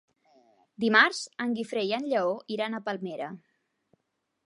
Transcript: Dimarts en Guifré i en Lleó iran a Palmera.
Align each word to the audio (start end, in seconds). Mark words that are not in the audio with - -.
Dimarts 0.83 1.19
en 1.45 1.53
Guifré 1.59 1.85
i 1.91 1.95
en 1.99 2.09
Lleó 2.15 2.35
iran 2.57 2.79
a 2.79 2.83
Palmera. 2.89 3.33